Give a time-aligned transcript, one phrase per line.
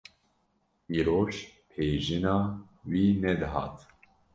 [0.97, 1.33] Îroj
[1.71, 2.35] pêjina
[2.89, 3.75] wî nedihat.